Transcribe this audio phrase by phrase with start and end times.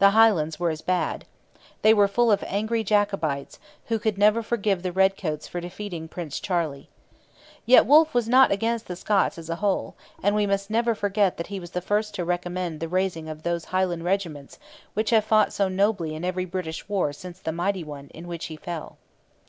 [0.00, 1.26] The Highlands were as bad.
[1.82, 6.40] They were full of angry Jacobites, who could never forgive the redcoats for defeating Prince
[6.40, 6.88] Charlie.
[7.64, 9.94] Yet Wolfe was not against the Scots as a whole;
[10.24, 13.44] and we must never forget that he was the first to recommend the raising of
[13.44, 14.58] those Highland regiments
[14.94, 18.46] which have fought so nobly in every British war since the mighty one in which
[18.46, 18.98] he fell.